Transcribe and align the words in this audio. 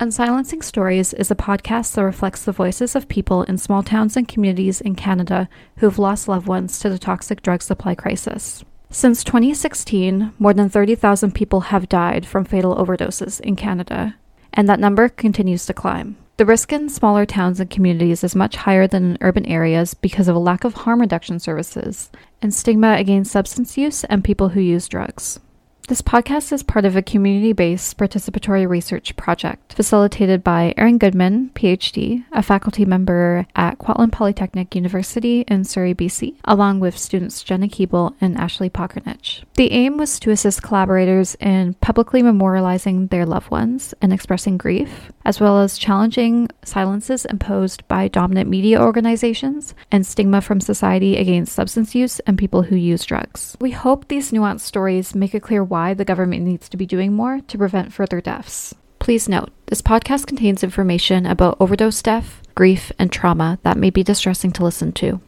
Unsilencing 0.00 0.62
Stories 0.62 1.12
is 1.12 1.28
a 1.28 1.34
podcast 1.34 1.94
that 1.94 2.04
reflects 2.04 2.44
the 2.44 2.52
voices 2.52 2.94
of 2.94 3.08
people 3.08 3.42
in 3.42 3.58
small 3.58 3.82
towns 3.82 4.16
and 4.16 4.28
communities 4.28 4.80
in 4.80 4.94
Canada 4.94 5.48
who 5.78 5.86
have 5.86 5.98
lost 5.98 6.28
loved 6.28 6.46
ones 6.46 6.78
to 6.78 6.88
the 6.88 7.00
toxic 7.00 7.42
drug 7.42 7.62
supply 7.62 7.96
crisis. 7.96 8.64
Since 8.90 9.24
2016, 9.24 10.34
more 10.38 10.54
than 10.54 10.68
30,000 10.68 11.34
people 11.34 11.62
have 11.62 11.88
died 11.88 12.24
from 12.24 12.44
fatal 12.44 12.76
overdoses 12.76 13.40
in 13.40 13.56
Canada, 13.56 14.14
and 14.54 14.68
that 14.68 14.78
number 14.78 15.08
continues 15.08 15.66
to 15.66 15.74
climb. 15.74 16.16
The 16.36 16.46
risk 16.46 16.72
in 16.72 16.88
smaller 16.88 17.26
towns 17.26 17.58
and 17.58 17.68
communities 17.68 18.22
is 18.22 18.36
much 18.36 18.54
higher 18.54 18.86
than 18.86 19.02
in 19.02 19.18
urban 19.20 19.46
areas 19.46 19.94
because 19.94 20.28
of 20.28 20.36
a 20.36 20.38
lack 20.38 20.62
of 20.62 20.74
harm 20.74 21.00
reduction 21.00 21.40
services 21.40 22.12
and 22.40 22.54
stigma 22.54 22.92
against 22.92 23.32
substance 23.32 23.76
use 23.76 24.04
and 24.04 24.22
people 24.22 24.50
who 24.50 24.60
use 24.60 24.86
drugs. 24.86 25.40
This 25.88 26.02
podcast 26.02 26.52
is 26.52 26.62
part 26.62 26.84
of 26.84 26.96
a 26.96 27.02
community 27.02 27.54
based 27.54 27.96
participatory 27.96 28.68
research 28.68 29.16
project 29.16 29.72
facilitated 29.72 30.44
by 30.44 30.74
Erin 30.76 30.98
Goodman, 30.98 31.50
PhD, 31.54 32.24
a 32.30 32.42
faculty 32.42 32.84
member 32.84 33.46
at 33.56 33.78
Kwantlen 33.78 34.12
Polytechnic 34.12 34.74
University 34.74 35.46
in 35.48 35.64
Surrey, 35.64 35.94
BC, 35.94 36.34
along 36.44 36.80
with 36.80 36.98
students 36.98 37.42
Jenna 37.42 37.68
Keeble 37.68 38.14
and 38.20 38.36
Ashley 38.36 38.68
Pokernich. 38.68 39.44
The 39.54 39.72
aim 39.72 39.96
was 39.96 40.20
to 40.20 40.30
assist 40.30 40.62
collaborators 40.62 41.36
in 41.36 41.72
publicly 41.80 42.20
memorializing 42.20 43.08
their 43.08 43.24
loved 43.24 43.50
ones 43.50 43.94
and 44.02 44.12
expressing 44.12 44.58
grief, 44.58 45.10
as 45.24 45.40
well 45.40 45.58
as 45.58 45.78
challenging 45.78 46.50
silences 46.64 47.24
imposed 47.24 47.88
by 47.88 48.08
dominant 48.08 48.50
media 48.50 48.78
organizations 48.78 49.74
and 49.90 50.06
stigma 50.06 50.42
from 50.42 50.60
society 50.60 51.16
against 51.16 51.54
substance 51.54 51.94
use 51.94 52.20
and 52.20 52.36
people 52.36 52.64
who 52.64 52.76
use 52.76 53.06
drugs. 53.06 53.56
We 53.58 53.70
hope 53.70 54.08
these 54.08 54.32
nuanced 54.32 54.60
stories 54.60 55.14
make 55.14 55.34
it 55.34 55.40
clear 55.40 55.64
why 55.64 55.77
why 55.78 55.94
the 55.94 56.04
government 56.04 56.42
needs 56.42 56.68
to 56.68 56.76
be 56.76 56.86
doing 56.86 57.12
more 57.12 57.40
to 57.46 57.56
prevent 57.56 57.92
further 57.92 58.20
deaths. 58.20 58.74
Please 58.98 59.28
note, 59.28 59.50
this 59.66 59.80
podcast 59.80 60.26
contains 60.26 60.64
information 60.64 61.24
about 61.24 61.56
overdose 61.60 62.02
death, 62.02 62.42
grief, 62.56 62.90
and 62.98 63.12
trauma 63.12 63.60
that 63.62 63.76
may 63.76 63.88
be 63.88 64.02
distressing 64.02 64.50
to 64.50 64.64
listen 64.64 64.90
to. 64.90 65.20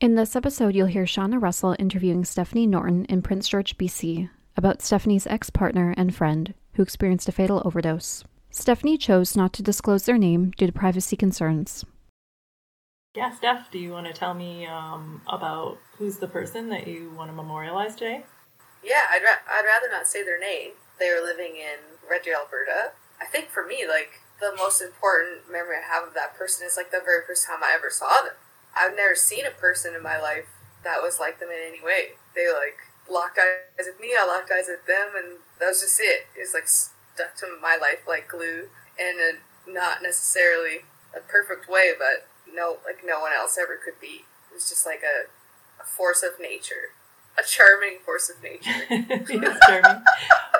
In 0.00 0.14
this 0.14 0.36
episode, 0.36 0.76
you'll 0.76 0.86
hear 0.86 1.06
Shauna 1.06 1.42
Russell 1.42 1.74
interviewing 1.80 2.24
Stephanie 2.24 2.68
Norton 2.68 3.04
in 3.06 3.20
Prince 3.20 3.48
George, 3.48 3.76
BC, 3.78 4.30
about 4.56 4.80
Stephanie's 4.80 5.26
ex 5.26 5.50
partner 5.50 5.92
and 5.96 6.14
friend 6.14 6.54
who 6.74 6.84
experienced 6.84 7.28
a 7.28 7.32
fatal 7.32 7.60
overdose. 7.64 8.22
Stephanie 8.50 8.96
chose 8.96 9.36
not 9.36 9.52
to 9.54 9.62
disclose 9.62 10.04
their 10.04 10.18
name 10.18 10.52
due 10.56 10.68
to 10.68 10.72
privacy 10.72 11.16
concerns. 11.16 11.84
Yeah, 13.16 13.34
Steph, 13.34 13.72
do 13.72 13.80
you 13.80 13.90
want 13.90 14.06
to 14.06 14.12
tell 14.12 14.34
me 14.34 14.66
um, 14.66 15.20
about 15.26 15.78
who's 15.98 16.18
the 16.18 16.28
person 16.28 16.68
that 16.68 16.86
you 16.86 17.10
want 17.16 17.28
to 17.28 17.34
memorialize 17.34 17.96
today? 17.96 18.22
Yeah, 18.82 19.04
I'd, 19.10 19.22
ra- 19.22 19.44
I'd 19.48 19.66
rather 19.66 19.88
not 19.90 20.08
say 20.08 20.24
their 20.24 20.40
name. 20.40 20.72
They 20.98 21.12
were 21.12 21.24
living 21.24 21.56
in 21.56 21.96
Red 22.08 22.22
Deer, 22.22 22.36
Alberta. 22.36 22.92
I 23.20 23.26
think 23.26 23.48
for 23.48 23.64
me, 23.64 23.84
like, 23.86 24.20
the 24.40 24.52
most 24.56 24.80
important 24.80 25.50
memory 25.50 25.76
I 25.76 25.86
have 25.86 26.08
of 26.08 26.14
that 26.14 26.34
person 26.34 26.66
is, 26.66 26.76
like, 26.76 26.90
the 26.90 27.04
very 27.04 27.24
first 27.26 27.46
time 27.46 27.62
I 27.62 27.72
ever 27.76 27.90
saw 27.90 28.22
them. 28.24 28.34
I've 28.76 28.96
never 28.96 29.14
seen 29.14 29.44
a 29.44 29.50
person 29.50 29.94
in 29.94 30.02
my 30.02 30.20
life 30.20 30.48
that 30.84 31.02
was 31.02 31.20
like 31.20 31.40
them 31.40 31.50
in 31.50 31.60
any 31.60 31.84
way. 31.84 32.16
They, 32.34 32.48
like, 32.48 32.80
locked 33.10 33.38
eyes 33.38 33.86
with 33.86 34.00
me, 34.00 34.14
I 34.18 34.24
locked 34.24 34.50
eyes 34.50 34.68
with 34.68 34.86
them, 34.86 35.12
and 35.16 35.44
that 35.58 35.68
was 35.68 35.80
just 35.80 36.00
it. 36.00 36.26
It 36.36 36.40
was, 36.40 36.54
like, 36.54 36.68
stuck 36.68 37.36
to 37.44 37.58
my 37.60 37.76
life 37.76 38.08
like 38.08 38.28
glue 38.28 38.68
in 38.98 39.16
a 39.20 39.70
not 39.70 40.02
necessarily 40.02 40.88
a 41.14 41.20
perfect 41.20 41.68
way, 41.68 41.92
but 41.98 42.26
no, 42.48 42.78
like, 42.84 43.04
no 43.04 43.20
one 43.20 43.32
else 43.32 43.58
ever 43.60 43.76
could 43.76 44.00
be. 44.00 44.24
It 44.50 44.54
was 44.54 44.68
just 44.68 44.86
like 44.86 45.02
a, 45.02 45.28
a 45.80 45.84
force 45.84 46.22
of 46.22 46.40
nature 46.40 46.96
a 47.38 47.42
charming 47.42 47.98
force 48.04 48.30
of 48.30 48.42
nature. 48.42 48.70
He's 49.28 49.58
charming. 49.66 50.02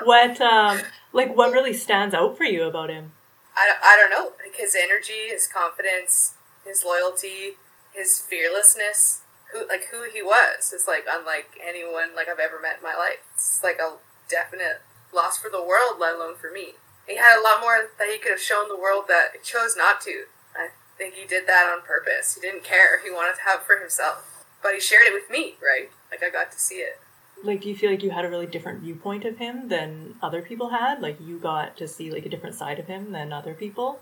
what, 0.03 0.41
um, 0.41 0.79
like, 1.13 1.35
what 1.35 1.51
really 1.51 1.73
stands 1.73 2.13
out 2.13 2.37
for 2.37 2.43
you 2.43 2.63
about 2.63 2.89
him? 2.89 3.11
I, 3.55 3.75
I 3.83 3.97
don't 3.97 4.09
know. 4.09 4.31
Like 4.43 4.55
his 4.55 4.75
energy, 4.75 5.29
his 5.29 5.47
confidence, 5.47 6.35
his 6.65 6.83
loyalty, 6.85 7.57
his 7.93 8.17
fearlessness, 8.19 9.21
who 9.51 9.67
like 9.67 9.89
who 9.91 10.07
he 10.11 10.21
was 10.21 10.71
is 10.73 10.85
like 10.87 11.05
unlike 11.09 11.59
anyone 11.61 12.15
like 12.15 12.27
I've 12.29 12.39
ever 12.39 12.59
met 12.61 12.77
in 12.77 12.83
my 12.83 12.95
life. 12.95 13.19
It's 13.33 13.61
like 13.63 13.79
a 13.79 13.97
definite 14.29 14.81
loss 15.13 15.37
for 15.37 15.49
the 15.49 15.61
world, 15.61 15.99
let 15.99 16.15
alone 16.15 16.35
for 16.35 16.51
me. 16.51 16.75
He 17.07 17.17
had 17.17 17.37
a 17.37 17.43
lot 17.43 17.59
more 17.59 17.89
that 17.99 18.07
he 18.09 18.17
could 18.17 18.31
have 18.31 18.41
shown 18.41 18.69
the 18.69 18.79
world 18.79 19.05
that 19.09 19.31
he 19.33 19.39
chose 19.43 19.75
not 19.75 19.99
to. 20.01 20.25
I 20.55 20.69
think 20.97 21.15
he 21.15 21.27
did 21.27 21.47
that 21.47 21.67
on 21.67 21.85
purpose. 21.85 22.35
He 22.35 22.41
didn't 22.41 22.63
care. 22.63 23.03
He 23.03 23.11
wanted 23.11 23.35
to 23.37 23.49
have 23.49 23.63
for 23.63 23.77
himself 23.77 24.40
but 24.61 24.73
he 24.73 24.79
shared 24.79 25.05
it 25.05 25.13
with 25.13 25.29
me, 25.29 25.55
right? 25.61 25.89
Like 26.09 26.23
I 26.23 26.29
got 26.29 26.51
to 26.51 26.59
see 26.59 26.75
it. 26.75 26.99
Like, 27.43 27.61
do 27.61 27.69
you 27.69 27.75
feel 27.75 27.89
like 27.89 28.03
you 28.03 28.11
had 28.11 28.25
a 28.25 28.29
really 28.29 28.45
different 28.45 28.81
viewpoint 28.81 29.25
of 29.25 29.37
him 29.37 29.69
than 29.69 30.15
other 30.21 30.43
people 30.43 30.69
had? 30.69 31.01
Like, 31.01 31.19
you 31.19 31.39
got 31.39 31.75
to 31.77 31.87
see 31.87 32.11
like 32.11 32.25
a 32.25 32.29
different 32.29 32.55
side 32.55 32.77
of 32.77 32.85
him 32.85 33.11
than 33.11 33.33
other 33.33 33.55
people? 33.55 33.99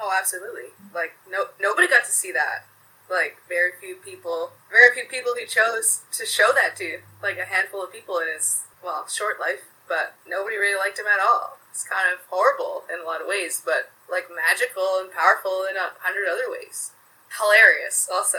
Oh, 0.00 0.16
absolutely. 0.18 0.72
Like, 0.94 1.12
no, 1.28 1.46
nobody 1.60 1.86
got 1.86 2.04
to 2.04 2.10
see 2.10 2.32
that. 2.32 2.64
Like, 3.10 3.36
very 3.48 3.72
few 3.78 3.96
people, 3.96 4.52
very 4.70 4.94
few 4.94 5.04
people 5.04 5.32
who 5.38 5.44
chose 5.44 6.02
to 6.12 6.24
show 6.24 6.52
that 6.54 6.76
to. 6.76 7.00
Like, 7.22 7.38
a 7.38 7.44
handful 7.44 7.84
of 7.84 7.92
people 7.92 8.18
in 8.18 8.28
his 8.32 8.62
well 8.82 9.06
short 9.08 9.38
life, 9.38 9.68
but 9.86 10.14
nobody 10.26 10.56
really 10.56 10.78
liked 10.78 10.98
him 10.98 11.06
at 11.06 11.20
all. 11.20 11.58
It's 11.70 11.84
kind 11.84 12.08
of 12.12 12.20
horrible 12.30 12.84
in 12.92 13.00
a 13.00 13.04
lot 13.04 13.20
of 13.20 13.26
ways, 13.26 13.62
but 13.64 13.90
like 14.10 14.26
magical 14.30 14.98
and 15.00 15.12
powerful 15.12 15.64
in 15.68 15.76
a 15.76 15.94
hundred 16.00 16.26
other 16.26 16.50
ways. 16.50 16.92
Hilarious, 17.38 18.08
also. 18.10 18.38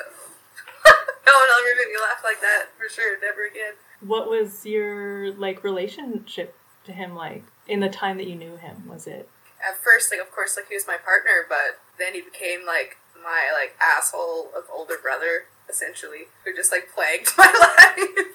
no 1.26 1.34
one 1.34 1.50
ever 1.50 1.76
made 1.78 1.94
me 1.94 2.00
laugh 2.02 2.22
like 2.24 2.42
that 2.42 2.68
for 2.78 2.90
sure. 2.90 3.20
Never 3.20 3.46
again. 3.46 3.74
What 4.02 4.30
was 4.30 4.66
your 4.66 5.32
like 5.34 5.64
relationship 5.64 6.56
to 6.86 6.92
him 6.92 7.16
like 7.16 7.44
in 7.68 7.80
the 7.80 7.90
time 7.90 8.18
that 8.18 8.28
you 8.28 8.36
knew 8.36 8.58
him? 8.58 8.88
Was 8.88 9.08
it 9.08 9.30
at 9.62 9.78
first 9.78 10.12
like 10.12 10.20
of 10.20 10.32
course 10.32 10.58
like 10.58 10.68
he 10.70 10.76
was 10.76 10.88
my 10.88 10.98
partner, 10.98 11.46
but 11.48 11.80
then 11.98 12.14
he 12.14 12.22
became 12.22 12.66
like 12.66 12.98
my 13.24 13.52
like 13.54 13.76
asshole 13.80 14.50
of 14.58 14.66
older 14.74 14.98
brother 15.02 15.46
essentially 15.70 16.28
who 16.44 16.56
just 16.56 16.72
like 16.72 16.90
plagued 16.94 17.32
my 17.38 17.46
life. 17.48 18.28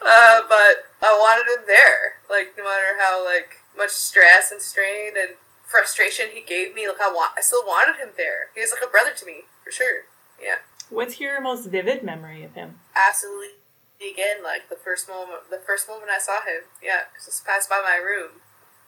uh, 0.00 0.40
but 0.48 0.88
I 1.02 1.12
wanted 1.12 1.50
him 1.52 1.64
there, 1.66 2.20
like 2.30 2.54
no 2.56 2.64
matter 2.64 2.96
how 2.98 3.24
like 3.24 3.60
much 3.76 3.90
stress 3.90 4.50
and 4.52 4.62
strain 4.62 5.12
and 5.18 5.36
frustration 5.64 6.26
he 6.32 6.42
gave 6.42 6.74
me, 6.74 6.86
like 6.88 7.00
I 7.00 7.10
want, 7.10 7.32
I 7.36 7.40
still 7.40 7.64
wanted 7.66 7.96
him 7.96 8.10
there. 8.16 8.48
He 8.54 8.60
was 8.60 8.70
like 8.70 8.86
a 8.86 8.90
brother 8.90 9.10
to 9.16 9.26
me 9.26 9.42
for 9.64 9.70
sure. 9.70 10.06
Yeah. 10.40 10.62
What's 10.94 11.18
your 11.18 11.40
most 11.40 11.66
vivid 11.66 12.04
memory 12.04 12.44
of 12.44 12.54
him? 12.54 12.78
Absolutely. 12.94 13.58
Again, 13.98 14.46
like 14.46 14.68
the 14.70 14.78
first 14.78 15.08
moment, 15.08 15.50
the 15.50 15.58
first 15.58 15.88
moment 15.88 16.10
I 16.10 16.18
saw 16.18 16.38
him, 16.46 16.70
yeah, 16.82 17.10
just 17.14 17.44
passed 17.44 17.68
by 17.68 17.82
my 17.82 17.96
room, 17.96 18.38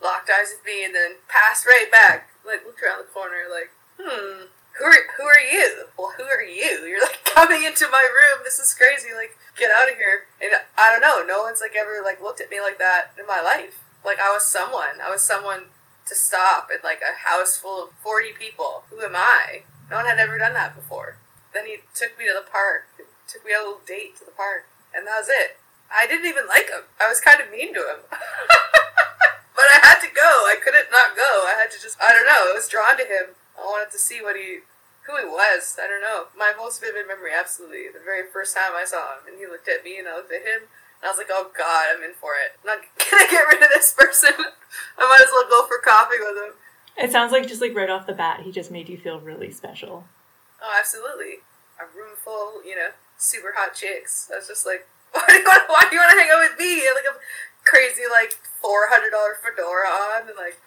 locked 0.02 0.30
eyes 0.30 0.54
with 0.54 0.64
me, 0.64 0.84
and 0.84 0.94
then 0.94 1.18
passed 1.26 1.66
right 1.66 1.90
back. 1.90 2.30
Like 2.46 2.64
looked 2.64 2.82
around 2.82 3.02
the 3.02 3.10
corner, 3.10 3.50
like, 3.50 3.74
hmm, 3.98 4.46
who 4.78 4.84
are 4.84 5.02
who 5.18 5.24
are 5.24 5.40
you? 5.40 5.90
Well, 5.98 6.14
who 6.16 6.22
are 6.22 6.42
you? 6.42 6.86
You're 6.86 7.02
like 7.02 7.24
coming 7.34 7.64
into 7.64 7.88
my 7.90 8.06
room. 8.06 8.44
This 8.44 8.58
is 8.58 8.74
crazy. 8.74 9.10
Like, 9.14 9.36
get 9.58 9.70
out 9.74 9.90
of 9.90 9.96
here. 9.96 10.30
And 10.40 10.52
I 10.78 10.92
don't 10.92 11.02
know. 11.02 11.26
No 11.26 11.42
one's 11.42 11.60
like 11.60 11.74
ever 11.74 12.02
like 12.04 12.22
looked 12.22 12.40
at 12.40 12.50
me 12.50 12.60
like 12.60 12.78
that 12.78 13.10
in 13.18 13.26
my 13.26 13.42
life. 13.42 13.82
Like 14.04 14.20
I 14.20 14.30
was 14.30 14.46
someone. 14.46 15.02
I 15.02 15.10
was 15.10 15.22
someone 15.22 15.74
to 16.06 16.14
stop 16.14 16.68
in 16.70 16.78
like 16.84 17.02
a 17.02 17.26
house 17.26 17.56
full 17.56 17.82
of 17.82 17.90
forty 17.98 18.30
people. 18.30 18.84
Who 18.90 19.02
am 19.02 19.16
I? 19.16 19.62
No 19.90 19.96
one 19.96 20.06
had 20.06 20.18
ever 20.18 20.38
done 20.38 20.54
that 20.54 20.76
before. 20.76 21.18
Then 21.56 21.64
he 21.64 21.80
took 21.96 22.12
me 22.20 22.28
to 22.28 22.36
the 22.36 22.44
park. 22.44 22.84
Took 23.24 23.40
me 23.48 23.56
on 23.56 23.64
a 23.64 23.80
little 23.80 23.88
date 23.88 24.12
to 24.20 24.28
the 24.28 24.36
park, 24.36 24.68
and 24.92 25.08
that 25.08 25.24
was 25.24 25.32
it. 25.32 25.56
I 25.88 26.04
didn't 26.04 26.28
even 26.28 26.44
like 26.44 26.68
him. 26.68 26.84
I 27.00 27.08
was 27.08 27.16
kind 27.16 27.40
of 27.40 27.48
mean 27.48 27.72
to 27.72 27.80
him. 27.80 28.04
but 28.12 29.68
I 29.72 29.80
had 29.80 30.04
to 30.04 30.12
go. 30.12 30.44
I 30.44 30.60
couldn't 30.60 30.92
not 30.92 31.16
go. 31.16 31.48
I 31.48 31.56
had 31.56 31.72
to 31.72 31.80
just, 31.80 31.96
I 31.96 32.12
don't 32.12 32.28
know, 32.28 32.52
I 32.52 32.52
was 32.52 32.68
drawn 32.68 33.00
to 33.00 33.08
him. 33.08 33.40
I 33.56 33.64
wanted 33.64 33.88
to 33.96 33.98
see 33.98 34.20
what 34.20 34.36
he, 34.36 34.68
who 35.08 35.16
he 35.16 35.24
was. 35.24 35.80
I 35.80 35.88
don't 35.88 36.04
know. 36.04 36.28
My 36.36 36.52
most 36.52 36.84
vivid 36.84 37.08
memory, 37.08 37.32
absolutely. 37.32 37.88
The 37.88 38.04
very 38.04 38.28
first 38.28 38.52
time 38.52 38.76
I 38.76 38.84
saw 38.84 39.16
him, 39.16 39.32
and 39.32 39.40
he 39.40 39.48
looked 39.48 39.72
at 39.72 39.80
me, 39.80 39.96
and 39.96 40.04
I 40.04 40.20
looked 40.20 40.36
at 40.36 40.44
him, 40.44 40.68
and 41.00 41.08
I 41.08 41.08
was 41.08 41.16
like, 41.16 41.32
oh 41.32 41.56
god, 41.56 41.88
I'm 41.88 42.04
in 42.04 42.12
for 42.20 42.36
it. 42.36 42.60
I'm 42.60 42.76
not 42.76 42.84
gonna 43.00 43.32
get 43.32 43.48
rid 43.48 43.64
of 43.64 43.72
this 43.72 43.96
person. 43.96 44.36
I 45.00 45.08
might 45.08 45.24
as 45.24 45.32
well 45.32 45.48
go 45.48 45.64
for 45.64 45.80
coffee 45.80 46.20
with 46.20 46.36
him. 46.36 46.52
It 47.00 47.16
sounds 47.16 47.32
like 47.32 47.48
just 47.48 47.64
like 47.64 47.72
right 47.72 47.88
off 47.88 48.04
the 48.04 48.12
bat, 48.12 48.44
he 48.44 48.52
just 48.52 48.68
made 48.68 48.92
you 48.92 49.00
feel 49.00 49.24
really 49.24 49.48
special. 49.48 50.04
Oh, 50.62 50.72
absolutely. 50.78 51.44
A 51.78 51.84
room 51.96 52.16
full, 52.16 52.64
you 52.64 52.76
know, 52.76 52.90
super 53.18 53.52
hot 53.56 53.74
chicks. 53.74 54.30
I 54.32 54.38
was 54.38 54.48
just 54.48 54.64
like, 54.66 54.86
why 55.12 55.24
do 55.28 55.34
you 55.34 55.44
want, 55.44 55.68
why 55.68 55.82
do 55.88 55.96
you 55.96 56.00
want 56.00 56.12
to 56.12 56.18
hang 56.18 56.30
out 56.32 56.50
with 56.50 56.58
me? 56.58 56.82
like 56.94 57.04
a 57.04 57.16
crazy, 57.64 58.02
like, 58.10 58.38
$400 58.62 59.10
fedora 59.42 59.88
on 59.88 60.28
and, 60.28 60.36
like, 60.36 60.60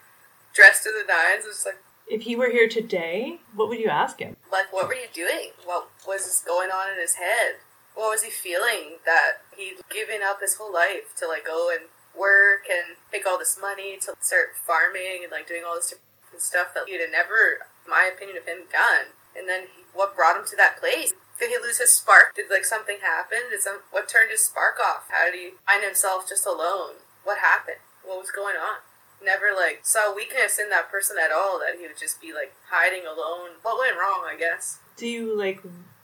dressed 0.53 0.83
to 0.83 0.91
the 0.91 1.07
nines. 1.07 1.45
I 1.45 1.47
was 1.47 1.55
just 1.57 1.65
like, 1.65 1.81
if 2.09 2.23
he 2.23 2.35
were 2.35 2.49
here 2.49 2.67
today, 2.67 3.39
what 3.53 3.69
would 3.69 3.79
you 3.79 3.87
ask 3.87 4.19
him? 4.19 4.35
Like, 4.51 4.73
what 4.73 4.87
were 4.87 4.95
you 4.95 5.07
doing? 5.13 5.51
What 5.63 5.89
was 6.07 6.43
going 6.45 6.71
on 6.71 6.91
in 6.91 6.99
his 6.99 7.15
head? 7.15 7.61
What 7.93 8.09
was 8.09 8.23
he 8.23 8.31
feeling 8.31 8.97
that 9.05 9.45
he'd 9.55 9.77
given 9.91 10.21
up 10.25 10.41
his 10.41 10.55
whole 10.55 10.73
life 10.73 11.13
to, 11.17 11.27
like, 11.27 11.45
go 11.45 11.69
and 11.69 11.89
work 12.17 12.65
and 12.69 12.97
make 13.13 13.27
all 13.27 13.37
this 13.37 13.57
money 13.61 13.97
to 14.01 14.13
start 14.19 14.57
farming 14.57 15.21
and, 15.23 15.31
like, 15.31 15.47
doing 15.47 15.61
all 15.65 15.75
this 15.75 15.93
different 15.93 16.41
stuff 16.41 16.73
that 16.73 16.89
he'd 16.89 16.99
never, 17.11 17.67
my 17.87 18.09
opinion 18.13 18.37
of 18.37 18.45
him, 18.45 18.65
done? 18.71 19.13
And 19.39 19.47
then 19.47 19.71
he, 19.75 19.83
what 19.93 20.15
brought 20.15 20.35
him 20.35 20.45
to 20.47 20.55
that 20.57 20.77
place? 20.79 21.13
Did 21.39 21.51
he 21.51 21.57
lose 21.57 21.79
his 21.79 21.91
spark? 21.91 22.35
Did 22.35 22.51
like 22.51 22.65
something 22.65 22.97
happen? 23.01 23.49
Did 23.49 23.61
some 23.61 23.79
what 23.91 24.09
turned 24.09 24.31
his 24.31 24.43
spark 24.43 24.75
off? 24.79 25.07
How 25.09 25.31
did 25.31 25.35
he 25.39 25.49
find 25.65 25.83
himself 25.83 26.27
just 26.27 26.45
alone? 26.45 27.01
What 27.23 27.39
happened? 27.39 27.79
What 28.03 28.19
was 28.19 28.31
going 28.31 28.55
on? 28.55 28.83
never 29.23 29.47
like 29.55 29.81
saw 29.83 30.13
weakness 30.15 30.59
in 30.59 30.69
that 30.69 30.89
person 30.89 31.17
at 31.23 31.31
all. 31.31 31.59
That 31.59 31.79
he 31.79 31.87
would 31.87 31.97
just 31.97 32.21
be 32.21 32.33
like 32.33 32.53
hiding 32.69 33.05
alone. 33.05 33.51
What 33.61 33.79
went 33.79 33.97
wrong? 33.97 34.25
I 34.27 34.37
guess. 34.37 34.79
Do 34.97 35.07
you 35.07 35.37
like 35.37 35.61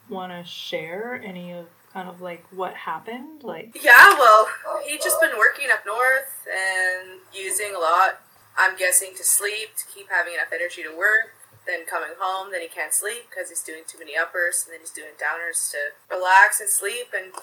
want 0.10 0.32
to 0.32 0.50
share 0.50 1.22
any 1.24 1.52
of 1.52 1.68
kind 1.94 2.10
of 2.10 2.22
like 2.22 2.46
what 2.52 2.74
happened? 2.74 3.44
Like, 3.44 3.78
Yeah, 3.82 4.16
well, 4.18 4.48
he'd 4.86 5.02
just 5.02 5.20
been 5.22 5.38
working 5.38 5.68
up 5.72 5.86
north 5.86 6.46
and 6.48 7.20
using 7.34 7.74
a 7.76 7.80
lot. 7.80 8.22
I'm 8.58 8.78
guessing 8.78 9.12
to 9.18 9.24
sleep 9.24 9.76
to 9.78 9.86
keep 9.94 10.10
having 10.10 10.34
enough 10.34 10.52
energy 10.54 10.84
to 10.84 10.96
work. 10.96 11.35
Then 11.65 11.85
coming 11.89 12.13
home, 12.21 12.51
then 12.51 12.62
he 12.62 12.69
can't 12.69 12.94
sleep 12.94 13.25
because 13.29 13.50
he's 13.50 13.65
doing 13.65 13.81
too 13.88 13.97
many 13.97 14.13
uppers, 14.13 14.65
and 14.65 14.73
then 14.73 14.81
he's 14.81 14.94
doing 14.94 15.17
downers 15.17 15.73
to 15.73 15.97
relax 16.13 16.62
and 16.62 16.69
sleep 16.69 17.09
and 17.09 17.33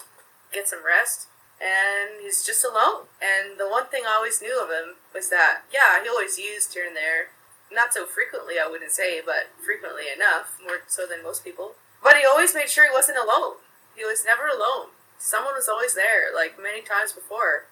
get 0.53 0.67
some 0.67 0.79
rest. 0.85 1.27
And 1.59 2.23
he's 2.23 2.43
just 2.43 2.63
alone. 2.63 3.11
And 3.19 3.59
the 3.59 3.67
one 3.67 3.87
thing 3.87 4.03
I 4.07 4.15
always 4.15 4.41
knew 4.41 4.55
of 4.55 4.71
him 4.71 4.95
was 5.13 5.29
that, 5.29 5.67
yeah, 5.71 6.01
he 6.01 6.07
always 6.07 6.39
used 6.39 6.73
here 6.73 6.87
and 6.87 6.95
there. 6.95 7.35
Not 7.71 7.93
so 7.93 8.05
frequently, 8.05 8.55
I 8.55 8.69
wouldn't 8.69 8.91
say, 8.91 9.19
but 9.19 9.51
frequently 9.59 10.07
enough, 10.07 10.57
more 10.63 10.83
so 10.87 11.05
than 11.05 11.23
most 11.23 11.43
people. 11.43 11.75
But 12.03 12.15
he 12.15 12.25
always 12.25 12.53
made 12.53 12.69
sure 12.69 12.85
he 12.85 12.93
wasn't 12.93 13.17
alone. 13.17 13.63
He 13.95 14.03
was 14.03 14.25
never 14.25 14.47
alone. 14.47 14.91
Someone 15.17 15.55
was 15.55 15.69
always 15.69 15.95
there, 15.95 16.33
like 16.33 16.59
many 16.61 16.81
times 16.81 17.13
before. 17.13 17.65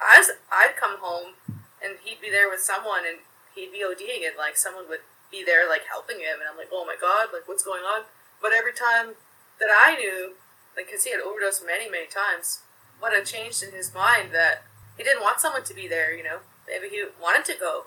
I 0.00 0.18
was, 0.18 0.30
I'd 0.52 0.76
come 0.76 0.98
home 1.00 1.40
and 1.82 1.98
he'd 2.04 2.20
be 2.20 2.30
there 2.30 2.48
with 2.48 2.60
someone 2.60 3.02
and 3.08 3.24
he'd 3.54 3.72
be 3.72 3.82
ODing 3.82 4.26
and 4.26 4.36
like 4.36 4.56
someone 4.56 4.88
would 4.88 5.02
be 5.30 5.44
there 5.44 5.68
like 5.68 5.82
helping 5.90 6.18
him 6.18 6.40
and 6.40 6.48
I'm 6.50 6.56
like, 6.56 6.70
oh 6.72 6.84
my 6.84 6.96
god, 7.00 7.28
like 7.32 7.46
what's 7.46 7.62
going 7.62 7.82
on? 7.82 8.04
But 8.40 8.52
every 8.52 8.72
time 8.72 9.14
that 9.60 9.68
I 9.70 9.96
knew, 9.96 10.34
like, 10.76 10.86
because 10.86 11.04
he 11.04 11.10
had 11.10 11.20
overdosed 11.20 11.64
many, 11.66 11.90
many 11.90 12.06
times, 12.06 12.60
what 13.00 13.12
had 13.12 13.26
changed 13.26 13.62
in 13.62 13.72
his 13.72 13.92
mind 13.92 14.30
that 14.32 14.62
he 14.96 15.04
didn't 15.04 15.22
want 15.22 15.40
someone 15.40 15.64
to 15.64 15.74
be 15.74 15.88
there, 15.88 16.14
you 16.16 16.22
know? 16.22 16.38
Maybe 16.66 16.88
he 16.88 17.04
wanted 17.20 17.44
to 17.46 17.58
go. 17.58 17.84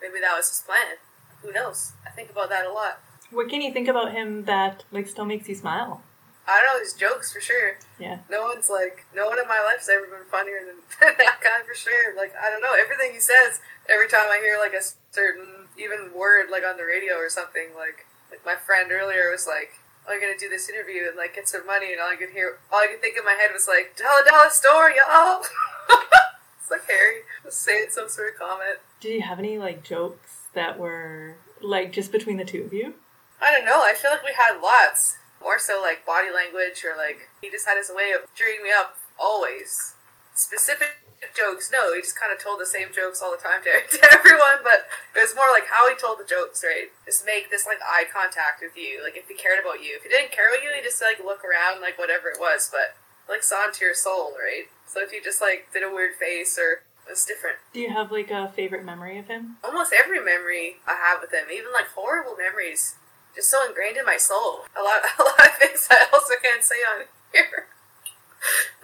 Maybe 0.00 0.20
that 0.20 0.36
was 0.36 0.48
his 0.48 0.60
plan. 0.60 0.96
Who 1.42 1.52
knows? 1.52 1.92
I 2.06 2.10
think 2.10 2.30
about 2.30 2.48
that 2.50 2.66
a 2.66 2.72
lot. 2.72 3.00
what 3.30 3.48
can 3.48 3.60
you 3.60 3.72
think 3.72 3.88
about 3.88 4.12
him 4.12 4.44
that 4.44 4.84
like 4.92 5.08
still 5.08 5.24
makes 5.24 5.48
you 5.48 5.54
smile? 5.54 6.02
I 6.46 6.60
don't 6.60 6.76
know 6.76 6.80
his 6.80 6.92
jokes 6.92 7.32
for 7.32 7.40
sure. 7.40 7.78
Yeah. 7.98 8.18
No 8.28 8.42
one's 8.42 8.68
like, 8.68 9.06
no 9.14 9.26
one 9.26 9.38
in 9.38 9.48
my 9.48 9.60
life 9.64 9.80
has 9.80 9.88
ever 9.88 10.06
been 10.06 10.28
funnier 10.30 10.60
than 10.60 10.76
that 11.00 11.40
guy 11.40 11.64
for 11.64 11.74
sure. 11.74 12.14
Like, 12.16 12.34
I 12.36 12.50
don't 12.50 12.60
know, 12.60 12.76
everything 12.76 13.12
he 13.12 13.20
says, 13.20 13.60
every 13.88 14.08
time 14.08 14.28
I 14.28 14.40
hear 14.44 14.58
like 14.58 14.74
a 14.74 14.84
certain, 15.10 15.68
even 15.78 16.12
word 16.14 16.50
like 16.50 16.64
on 16.64 16.76
the 16.76 16.84
radio 16.84 17.14
or 17.14 17.30
something, 17.30 17.72
like, 17.76 18.04
like 18.30 18.44
my 18.44 18.56
friend 18.56 18.92
earlier 18.92 19.30
was 19.30 19.46
like, 19.46 19.80
oh, 20.06 20.12
I'm 20.12 20.20
gonna 20.20 20.38
do 20.38 20.48
this 20.48 20.68
interview 20.68 21.08
and 21.08 21.16
like 21.16 21.34
get 21.34 21.48
some 21.48 21.66
money, 21.66 21.92
and 21.92 22.00
all 22.00 22.12
I 22.12 22.16
could 22.16 22.30
hear, 22.30 22.58
all 22.72 22.80
I 22.80 22.88
could 22.88 23.00
think 23.00 23.16
in 23.16 23.24
my 23.24 23.36
head 23.40 23.50
was 23.52 23.68
like, 23.68 23.96
dollar 23.96 24.24
dollar 24.28 24.50
store, 24.50 24.90
y'all. 24.92 25.40
it's 26.60 26.70
like 26.70 26.84
Harry 26.88 27.24
was 27.44 27.56
saying 27.56 27.88
some 27.90 28.08
sort 28.08 28.34
of 28.34 28.38
comment. 28.38 28.78
Did 29.00 29.14
you 29.14 29.22
have 29.22 29.38
any 29.38 29.58
like 29.58 29.82
jokes 29.82 30.48
that 30.54 30.78
were 30.78 31.36
like 31.60 31.92
just 31.92 32.12
between 32.12 32.36
the 32.36 32.44
two 32.44 32.62
of 32.62 32.72
you? 32.72 32.94
I 33.40 33.52
don't 33.52 33.64
know. 33.64 33.80
I 33.82 33.94
feel 33.94 34.10
like 34.10 34.24
we 34.24 34.32
had 34.36 34.60
lots. 34.60 35.18
More 35.44 35.60
so 35.60 35.78
like 35.84 36.08
body 36.08 36.32
language 36.32 36.80
or 36.88 36.96
like 36.96 37.28
he 37.44 37.52
just 37.52 37.68
had 37.68 37.76
his 37.76 37.92
way 37.92 38.16
of 38.16 38.24
cheering 38.32 38.64
me 38.64 38.72
up 38.72 38.96
always. 39.20 39.94
Specific 40.32 41.04
jokes, 41.36 41.70
no, 41.72 41.94
he 41.94 42.00
just 42.00 42.18
kind 42.18 42.32
of 42.32 42.40
told 42.40 42.58
the 42.58 42.66
same 42.66 42.88
jokes 42.92 43.20
all 43.22 43.30
the 43.30 43.40
time 43.40 43.60
to, 43.62 43.70
to 43.96 44.00
everyone, 44.12 44.64
but 44.64 44.88
it 45.14 45.20
was 45.20 45.36
more 45.36 45.52
like 45.52 45.68
how 45.68 45.88
he 45.88 45.94
told 45.94 46.18
the 46.18 46.26
jokes, 46.26 46.64
right? 46.64 46.88
Just 47.04 47.24
make 47.24 47.52
this 47.52 47.68
like 47.68 47.78
eye 47.84 48.08
contact 48.08 48.64
with 48.64 48.76
you, 48.76 49.04
like 49.04 49.16
if 49.16 49.28
he 49.28 49.36
cared 49.36 49.60
about 49.60 49.84
you. 49.84 50.00
If 50.00 50.02
he 50.02 50.08
didn't 50.08 50.32
care 50.32 50.48
about 50.48 50.64
you, 50.64 50.72
he 50.74 50.82
just 50.82 51.00
like 51.00 51.20
look 51.20 51.44
around 51.44 51.84
like 51.84 52.00
whatever 52.00 52.32
it 52.32 52.40
was, 52.40 52.72
but 52.72 52.96
like 53.28 53.44
saw 53.44 53.68
into 53.68 53.84
your 53.84 53.94
soul, 53.94 54.32
right? 54.40 54.66
So 54.88 55.04
if 55.04 55.12
you 55.12 55.22
just 55.22 55.40
like 55.40 55.68
did 55.72 55.84
a 55.84 55.92
weird 55.92 56.16
face 56.16 56.58
or 56.58 56.82
was 57.08 57.24
different. 57.24 57.56
Do 57.72 57.80
you 57.80 57.90
have 57.90 58.10
like 58.10 58.30
a 58.30 58.48
favorite 58.48 58.84
memory 58.84 59.18
of 59.18 59.28
him? 59.28 59.56
almost 59.62 59.92
every 59.92 60.24
memory 60.24 60.76
I 60.86 60.94
have 60.94 61.20
with 61.20 61.32
him, 61.32 61.46
even 61.52 61.72
like 61.72 61.88
horrible 61.94 62.36
memories, 62.36 62.96
just 63.34 63.50
so 63.50 63.66
ingrained 63.66 63.96
in 63.96 64.04
my 64.04 64.16
soul. 64.16 64.64
A 64.78 64.82
lot, 64.82 65.02
a 65.18 65.22
lot 65.22 65.48
of 65.48 65.54
things 65.58 65.88
I 65.90 66.06
also 66.12 66.34
can't 66.42 66.62
say 66.62 66.76
on 66.86 67.06
here. 67.32 67.66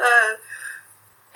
Uh, 0.00 0.40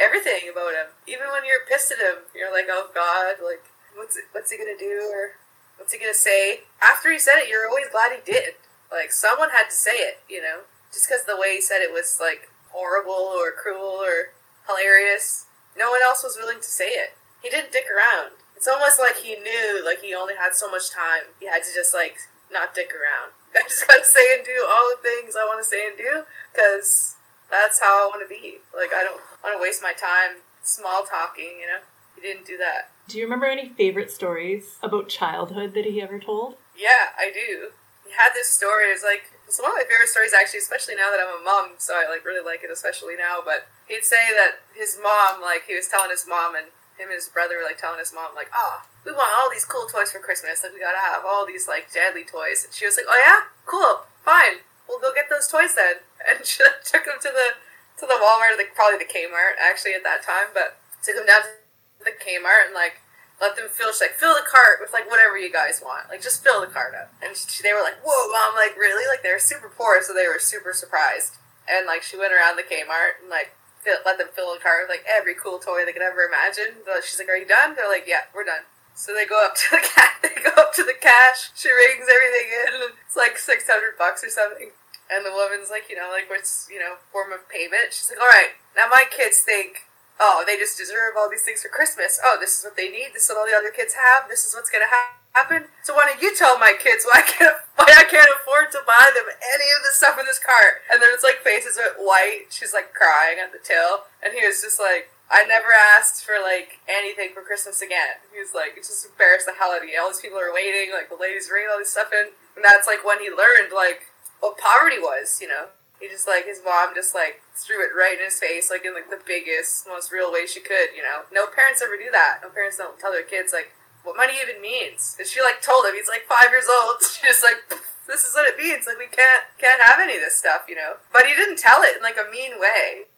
everything 0.01 0.49
about 0.51 0.73
him, 0.73 0.87
even 1.07 1.29
when 1.29 1.45
you're 1.45 1.69
pissed 1.69 1.93
at 1.93 1.99
him, 1.99 2.25
you're 2.35 2.51
like, 2.51 2.65
oh 2.71 2.89
God, 2.95 3.37
like 3.45 3.63
what's 3.95 4.19
what's 4.33 4.51
he 4.51 4.57
gonna 4.57 4.79
do 4.79 5.11
or 5.13 5.37
what's 5.77 5.93
he 5.93 5.99
gonna 5.99 6.15
say? 6.15 6.61
After 6.83 7.13
he 7.13 7.19
said 7.19 7.37
it, 7.37 7.51
you're 7.51 7.69
always 7.69 7.93
glad 7.93 8.13
he 8.13 8.25
did. 8.25 8.55
Like 8.91 9.13
someone 9.13 9.51
had 9.51 9.69
to 9.69 9.77
say 9.77 9.93
it, 9.93 10.21
you 10.29 10.41
know, 10.41 10.61
just 10.93 11.09
because 11.09 11.25
the 11.25 11.37
way 11.37 11.57
he 11.57 11.61
said 11.61 11.83
it 11.83 11.93
was 11.93 12.19
like 12.21 12.49
horrible 12.71 13.13
or 13.37 13.53
cruel 13.53 14.01
or 14.01 14.33
hilarious. 14.67 15.47
No 15.77 15.91
one 15.91 16.03
else 16.03 16.23
was 16.23 16.39
willing 16.41 16.59
to 16.59 16.71
say 16.71 16.89
it. 16.89 17.15
He 17.43 17.51
didn't 17.51 17.73
dick 17.73 17.87
around. 17.91 18.33
It's 18.57 18.69
almost 18.69 18.99
like 18.99 19.17
he 19.17 19.35
knew, 19.37 19.83
like 19.85 20.01
he 20.03 20.15
only 20.15 20.35
had 20.35 20.55
so 20.55 20.71
much 20.71 20.91
time. 20.91 21.35
He 21.41 21.47
had 21.47 21.63
to 21.65 21.75
just 21.75 21.93
like 21.93 22.17
not 22.55 22.75
dick 22.75 22.95
around. 22.95 23.35
I 23.55 23.67
just 23.69 23.87
gotta 23.87 24.05
say 24.07 24.39
and 24.39 24.47
do 24.47 24.65
all 24.65 24.95
the 24.95 25.03
things 25.03 25.35
I 25.37 25.45
want 25.45 25.63
to 25.63 25.69
say 25.69 25.87
and 25.87 25.99
do 25.99 26.23
because 26.55 27.17
that's 27.51 27.83
how 27.83 28.07
I 28.07 28.07
want 28.07 28.23
to 28.23 28.31
be. 28.31 28.63
Like 28.75 28.95
I 28.95 29.05
don't 29.05 29.21
want 29.43 29.59
to 29.59 29.61
waste 29.63 29.83
my 29.83 29.93
time 29.93 30.41
small 30.63 31.05
talking. 31.05 31.61
You 31.61 31.67
know, 31.67 31.83
he 32.17 32.23
didn't 32.23 32.47
do 32.47 32.57
that. 32.59 32.91
Do 33.09 33.19
you 33.19 33.25
remember 33.25 33.47
any 33.47 33.69
favorite 33.69 34.11
stories 34.11 34.79
about 34.83 35.09
childhood 35.09 35.75
that 35.75 35.85
he 35.85 36.01
ever 36.01 36.19
told? 36.19 36.57
Yeah, 36.73 37.13
I 37.19 37.31
do. 37.35 37.75
He 38.07 38.13
had 38.17 38.33
this 38.33 38.49
story. 38.49 38.89
It's 38.89 39.05
like 39.05 39.31
it's 39.47 39.61
one 39.61 39.71
of 39.71 39.77
my 39.77 39.85
favorite 39.85 40.09
stories 40.09 40.33
actually, 40.33 40.65
especially 40.65 40.95
now 40.97 41.11
that 41.11 41.21
I'm 41.21 41.43
a 41.43 41.45
mom. 41.45 41.77
So 41.79 41.95
I 41.95 42.09
like 42.09 42.25
really 42.25 42.45
like 42.45 42.65
it, 42.65 42.71
especially 42.73 43.15
now. 43.17 43.39
But 43.45 43.69
he'd 43.87 44.05
say 44.05 44.33
that 44.33 44.65
his 44.75 44.99
mom, 45.03 45.43
like 45.43 45.65
he 45.69 45.77
was 45.77 45.89
telling 45.89 46.11
his 46.11 46.27
mom, 46.27 46.55
and 46.57 46.73
him 46.99 47.11
and 47.11 47.19
his 47.19 47.29
brother 47.29 47.59
were 47.59 47.67
like 47.67 47.79
telling 47.79 47.99
his 47.99 48.15
mom, 48.15 48.35
like, 48.35 48.51
"Oh, 48.55 48.83
we 49.05 49.13
want 49.13 49.35
all 49.35 49.51
these 49.51 49.65
cool 49.65 49.87
toys 49.87 50.13
for 50.13 50.19
Christmas. 50.23 50.63
Like 50.63 50.73
we 50.73 50.81
gotta 50.81 51.03
have 51.03 51.25
all 51.27 51.47
these 51.47 51.67
like 51.67 51.93
deadly 51.93 52.25
toys." 52.25 52.65
And 52.65 52.73
she 52.73 52.87
was 52.87 52.97
like, 52.97 53.07
"Oh 53.09 53.19
yeah, 53.19 53.51
cool, 53.67 54.07
fine. 54.25 54.63
We'll 54.89 55.01
go 55.01 55.13
get 55.15 55.31
those 55.31 55.49
toys 55.49 55.75
then." 55.75 56.03
And 56.25 56.41
she 56.47 56.65
took 56.85 57.05
him 57.05 57.21
to 57.21 57.29
the 57.29 57.61
to 58.01 58.07
the 58.07 58.17
Walmart, 58.17 58.57
like 58.57 58.75
probably 58.75 58.99
the 58.99 59.11
Kmart 59.11 59.61
actually 59.61 59.93
at 59.93 60.03
that 60.05 60.25
time, 60.25 60.51
but 60.55 60.81
took 61.03 61.17
him 61.17 61.27
down 61.27 61.43
to 61.43 62.05
the 62.05 62.17
Kmart 62.17 62.67
and 62.67 62.75
like 62.75 63.05
let 63.41 63.57
them 63.57 63.69
fill. 63.71 63.93
She's 63.93 64.01
like, 64.01 64.17
fill 64.17 64.35
the 64.35 64.47
cart 64.47 64.79
with 64.81 64.93
like 64.93 65.11
whatever 65.11 65.37
you 65.37 65.53
guys 65.53 65.83
want. 65.85 66.09
Like 66.09 66.23
just 66.23 66.43
fill 66.43 66.61
the 66.61 66.67
cart 66.67 66.95
up. 66.95 67.13
And 67.23 67.37
she, 67.37 67.63
they 67.63 67.73
were 67.73 67.83
like, 67.83 67.99
whoa, 68.03 68.33
mom, 68.33 68.55
like 68.55 68.77
really? 68.77 69.07
Like 69.07 69.23
they 69.23 69.33
were 69.33 69.43
super 69.43 69.69
poor, 69.69 70.01
so 70.03 70.15
they 70.15 70.27
were 70.27 70.39
super 70.39 70.73
surprised. 70.73 71.37
And 71.69 71.87
like 71.87 72.03
she 72.03 72.17
went 72.17 72.33
around 72.33 72.57
the 72.57 72.65
Kmart 72.65 73.21
and 73.21 73.31
like 73.31 73.53
fill, 73.85 74.01
let 74.09 74.17
them 74.17 74.33
fill 74.33 74.57
the 74.57 74.65
car 74.65 74.81
with 74.81 74.89
like 74.89 75.05
every 75.05 75.37
cool 75.37 75.61
toy 75.61 75.85
they 75.85 75.93
could 75.93 76.03
ever 76.03 76.25
imagine. 76.25 76.81
But 76.89 77.05
she's 77.05 77.21
like, 77.21 77.29
are 77.29 77.37
you 77.37 77.47
done? 77.47 77.77
They're 77.77 77.89
like, 77.89 78.09
yeah, 78.09 78.33
we're 78.33 78.49
done. 78.49 78.65
So 78.97 79.13
they 79.13 79.27
go 79.27 79.45
up 79.45 79.55
to 79.55 79.69
the 79.77 79.85
cash. 79.85 80.11
They 80.25 80.41
go 80.41 80.57
up 80.57 80.73
to 80.73 80.83
the 80.83 80.97
cash. 80.97 81.53
She 81.53 81.69
rings 81.69 82.09
everything 82.09 82.49
in. 82.49 82.97
It's 83.05 83.15
like 83.15 83.37
six 83.37 83.69
hundred 83.69 84.01
bucks 84.01 84.25
or 84.25 84.33
something. 84.33 84.73
And 85.13 85.21
the 85.21 85.31
woman's 85.31 85.69
like, 85.69 85.93
you 85.93 85.97
know, 85.97 86.09
like 86.09 86.31
what's 86.31 86.67
you 86.73 86.81
know 86.81 86.97
form 87.13 87.31
of 87.31 87.45
payment? 87.45 87.93
She's 87.93 88.09
like, 88.09 88.19
all 88.19 88.33
right, 88.33 88.57
now 88.73 88.89
my 88.89 89.05
kids 89.05 89.45
think, 89.45 89.85
oh, 90.19 90.45
they 90.47 90.57
just 90.57 90.79
deserve 90.81 91.13
all 91.19 91.29
these 91.29 91.45
things 91.45 91.61
for 91.61 91.69
Christmas. 91.69 92.19
Oh, 92.25 92.39
this 92.41 92.57
is 92.57 92.65
what 92.65 92.77
they 92.77 92.89
need. 92.89 93.13
This 93.13 93.29
is 93.29 93.37
what 93.37 93.45
all 93.45 93.47
the 93.47 93.53
other 93.53 93.71
kids 93.71 93.93
have. 93.93 94.31
This 94.33 94.49
is 94.49 94.57
what's 94.57 94.73
gonna 94.73 94.89
ha- 95.35 95.43
happen. 95.43 95.69
So 95.83 95.95
why 95.95 96.07
don't 96.07 96.23
you 96.23 96.35
tell 96.35 96.59
my 96.59 96.75
kids 96.79 97.05
why 97.05 97.21
I 97.21 97.27
can't 97.27 97.57
why 97.77 97.91
I 97.91 98.05
can't 98.05 98.31
afford 98.41 98.71
to 98.73 98.81
buy 98.87 99.11
them 99.15 99.27
any 99.29 99.69
of 99.75 99.83
the 99.83 99.93
stuff 99.93 100.19
in 100.19 100.27
this 100.27 100.39
cart? 100.39 100.87
And 100.91 101.03
then 101.03 101.11
it's 101.13 101.25
like 101.25 101.43
faces 101.43 101.77
went 101.77 101.99
white. 101.99 102.49
She's 102.51 102.73
like 102.73 102.95
crying 102.95 103.39
at 103.43 103.53
the 103.53 103.59
till, 103.63 104.07
and 104.23 104.33
he 104.33 104.47
was 104.47 104.63
just 104.63 104.79
like. 104.81 105.11
I 105.33 105.43
never 105.49 105.73
asked 105.73 106.23
for 106.23 106.37
like 106.45 106.85
anything 106.87 107.33
for 107.33 107.41
Christmas 107.41 107.81
again. 107.81 108.21
He 108.29 108.39
was 108.39 108.53
like, 108.53 108.77
it 108.77 108.85
just 108.85 109.09
embarrassed 109.09 109.49
the 109.49 109.57
hell 109.57 109.73
out 109.73 109.81
of 109.81 109.89
me. 109.89 109.97
All 109.97 110.13
these 110.13 110.21
people 110.21 110.37
are 110.37 110.53
waiting, 110.53 110.93
like 110.93 111.09
the 111.09 111.17
ladies 111.17 111.49
bringing 111.49 111.73
all 111.73 111.81
this 111.81 111.91
stuff 111.91 112.13
in, 112.13 112.37
and 112.55 112.63
that's 112.63 112.87
like 112.87 113.03
when 113.09 113.25
he 113.25 113.33
learned 113.33 113.73
like 113.73 114.13
what 114.45 114.61
poverty 114.61 115.01
was, 115.01 115.41
you 115.41 115.49
know. 115.49 115.73
He 115.97 116.13
just 116.13 116.29
like 116.29 116.45
his 116.45 116.61
mom 116.61 116.93
just 116.93 117.17
like 117.17 117.41
threw 117.57 117.81
it 117.81 117.97
right 117.97 118.21
in 118.21 118.29
his 118.29 118.37
face, 118.37 118.69
like 118.69 118.85
in 118.85 118.93
like 118.93 119.09
the 119.09 119.19
biggest, 119.25 119.89
most 119.89 120.13
real 120.13 120.29
way 120.29 120.45
she 120.45 120.61
could, 120.61 120.93
you 120.93 121.01
know. 121.01 121.25
No 121.33 121.49
parents 121.49 121.81
ever 121.81 121.97
do 121.97 122.13
that. 122.13 122.45
No 122.45 122.53
parents 122.53 122.77
don't 122.77 123.01
tell 123.01 123.11
their 123.11 123.25
kids 123.25 123.49
like 123.49 123.73
what 124.05 124.17
money 124.17 124.35
even 124.41 124.63
means. 124.63 125.17
And 125.19 125.27
she 125.27 125.41
like 125.41 125.61
told 125.61 125.85
him 125.85 125.97
he's 125.97 126.09
like 126.09 126.29
five 126.29 126.53
years 126.53 126.69
old. 126.69 127.03
She's 127.03 127.43
like 127.43 127.65
this 128.07 128.25
is 128.25 128.35
what 128.35 128.47
it 128.47 128.61
means. 128.61 128.87
Like 128.87 128.99
we 128.99 129.09
can't 129.09 129.45
can't 129.59 129.83
have 129.83 129.99
any 130.01 130.17
of 130.17 130.23
this 130.23 130.37
stuff, 130.37 130.69
you 130.69 130.77
know. 130.77 131.01
But 131.13 131.27
he 131.27 131.35
didn't 131.35 131.59
tell 131.59 131.83
it 131.83 131.97
in 131.97 132.03
like 132.03 132.21
a 132.21 132.31
mean 132.31 132.61
way. 132.61 133.09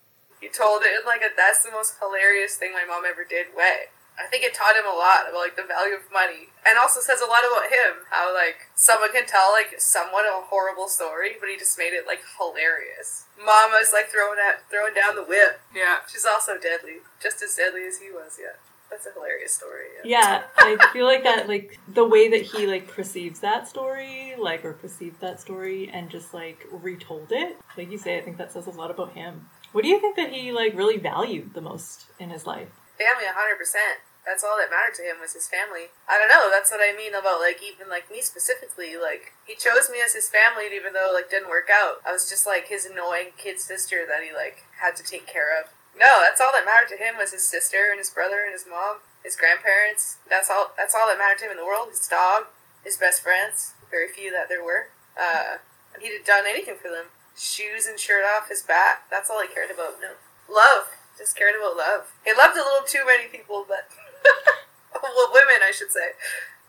He 0.41 0.49
told 0.49 0.83
it 0.83 0.95
in 0.95 1.05
like 1.05 1.23
a 1.23 1.31
that's 1.35 1.65
the 1.65 1.75
most 1.75 1.99
hilarious 1.99 2.57
thing 2.57 2.73
my 2.73 2.87
mom 2.87 3.05
ever 3.05 3.25
did 3.25 3.55
way. 3.57 3.93
I 4.17 4.25
think 4.25 4.45
it 4.45 4.55
taught 4.55 4.77
him 4.77 4.89
a 4.89 4.97
lot 4.97 5.29
about 5.29 5.45
like 5.45 5.57
the 5.61 5.69
value 5.69 5.93
of 5.93 6.09
money, 6.09 6.49
and 6.65 6.79
also 6.79 7.01
says 7.01 7.21
a 7.21 7.29
lot 7.29 7.45
about 7.45 7.69
him. 7.69 8.09
How 8.09 8.33
like 8.33 8.73
someone 8.75 9.13
can 9.13 9.27
tell 9.27 9.53
like 9.53 9.77
somewhat 9.79 10.25
of 10.25 10.41
a 10.41 10.49
horrible 10.49 10.89
story, 10.89 11.37
but 11.39 11.51
he 11.51 11.57
just 11.57 11.77
made 11.77 11.93
it 11.93 12.09
like 12.09 12.25
hilarious. 12.41 13.29
Mama's 13.37 13.93
like 13.93 14.09
throwing 14.09 14.41
at 14.41 14.65
throwing 14.71 14.95
down 14.95 15.17
the 15.17 15.25
whip. 15.25 15.61
Yeah, 15.75 16.01
she's 16.09 16.25
also 16.25 16.57
deadly, 16.57 17.05
just 17.21 17.43
as 17.43 17.55
deadly 17.57 17.85
as 17.85 18.01
he 18.01 18.09
was. 18.09 18.41
Yeah, 18.41 18.57
that's 18.97 19.07
a 19.07 19.13
hilarious 19.13 19.53
story. 19.53 19.85
Yeah, 20.05 20.43
I 20.57 20.77
feel 20.93 21.05
like 21.05 21.25
that, 21.25 21.49
like 21.49 21.79
the 21.89 22.07
way 22.07 22.31
that 22.31 22.43
he 22.43 22.67
like 22.67 22.89
perceives 22.89 23.41
that 23.41 23.69
story, 23.69 24.35
like 24.39 24.65
or 24.65 24.73
perceived 24.73 25.21
that 25.21 25.41
story, 25.41 25.91
and 25.93 26.09
just 26.09 26.33
like 26.33 26.67
retold 26.73 27.29
it. 27.31 27.57
Like 27.77 27.91
you 27.91 27.99
say, 27.99 28.17
I 28.17 28.23
think 28.23 28.39
that 28.39 28.53
says 28.53 28.67
a 28.67 28.71
lot 28.71 28.91
about 28.91 29.13
him. 29.13 29.49
What 29.73 29.83
do 29.83 29.89
you 29.89 30.01
think 30.01 30.17
that 30.17 30.33
he 30.33 30.53
like 30.53 30.75
really 30.75 30.97
valued 30.97 31.53
the 31.55 31.61
most 31.61 32.07
in 32.19 32.31
his 32.31 32.47
life? 32.47 32.69
family 32.97 33.29
100%. 33.29 34.01
That's 34.25 34.43
all 34.43 34.57
that 34.59 34.73
mattered 34.73 34.97
to 34.99 35.07
him 35.07 35.21
was 35.21 35.37
his 35.37 35.47
family. 35.47 35.95
I 36.09 36.19
don't 36.19 36.33
know. 36.33 36.51
That's 36.51 36.73
what 36.73 36.81
I 36.81 36.97
mean 36.97 37.15
about 37.15 37.39
like 37.39 37.61
even 37.63 37.89
like 37.89 38.11
me 38.11 38.21
specifically. 38.25 38.97
Like 38.97 39.37
he 39.47 39.55
chose 39.55 39.87
me 39.87 40.03
as 40.03 40.19
his 40.19 40.33
family, 40.33 40.67
even 40.75 40.95
though 40.95 41.13
like 41.15 41.31
didn't 41.31 41.53
work 41.53 41.69
out. 41.71 42.03
I 42.03 42.11
was 42.11 42.29
just 42.29 42.43
like 42.49 42.67
his 42.67 42.87
annoying 42.87 43.39
kid 43.39 43.61
sister 43.61 44.03
that 44.09 44.25
he 44.25 44.35
like 44.35 44.65
had 44.83 44.97
to 44.97 45.05
take 45.05 45.29
care 45.29 45.55
of. 45.55 45.71
No, 45.97 46.21
that's 46.21 46.41
all 46.41 46.53
that 46.53 46.69
mattered 46.69 46.93
to 46.93 47.01
him 47.01 47.17
was 47.17 47.33
his 47.33 47.43
sister 47.43 47.89
and 47.91 47.99
his 47.99 48.11
brother 48.11 48.45
and 48.45 48.53
his 48.53 48.69
mom, 48.69 49.01
his 49.25 49.35
grandparents. 49.35 50.19
That's 50.29 50.51
all. 50.51 50.77
That's 50.77 50.95
all 50.95 51.09
that 51.09 51.17
mattered 51.17 51.39
to 51.41 51.45
him 51.47 51.57
in 51.57 51.57
the 51.57 51.65
world. 51.65 51.89
His 51.89 52.07
dog, 52.07 52.53
his 52.85 52.97
best 52.97 53.23
friends. 53.23 53.73
Very 53.91 54.09
few 54.09 54.31
that 54.33 54.49
there 54.49 54.63
were. 54.63 54.93
Uh, 55.17 55.59
and 55.95 56.03
he'd 56.03 56.13
have 56.13 56.27
done 56.27 56.45
anything 56.45 56.77
for 56.77 56.93
them. 56.93 57.09
Shoes 57.37 57.87
and 57.87 57.99
shirt 57.99 58.25
off 58.25 58.49
his 58.49 58.63
back. 58.63 59.09
That's 59.11 59.31
all 59.31 59.41
he 59.41 59.49
cared 59.49 59.71
about. 59.71 59.97
No 60.01 60.21
love. 60.53 60.93
Just 61.17 61.37
cared 61.37 61.57
about 61.57 61.77
love. 61.77 62.13
He 62.25 62.33
loved 62.37 62.57
a 62.57 62.65
little 62.65 62.85
too 62.87 63.07
many 63.07 63.29
people, 63.29 63.65
but 63.67 63.89
well, 65.03 65.33
women, 65.33 65.65
I 65.65 65.73
should 65.73 65.91
say. 65.91 66.13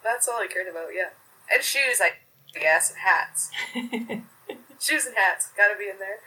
That's 0.04 0.28
all 0.28 0.42
he 0.42 0.48
cared 0.48 0.68
about. 0.68 0.96
Yeah, 0.96 1.12
and 1.52 1.64
shoes, 1.64 2.00
I 2.00 2.24
guess, 2.58 2.92
and 2.92 3.00
hats. 3.00 3.52
shoes 4.80 5.06
and 5.06 5.16
hats, 5.16 5.52
gotta 5.58 5.78
be 5.78 5.90
in 5.90 6.00
there. 6.00 6.20